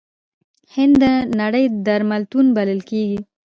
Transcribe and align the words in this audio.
هند 0.75 0.93
د 1.01 1.03
نړۍ 1.41 1.65
درملتون 1.85 2.45
بلل 2.55 2.79
کیږي. 2.89 3.19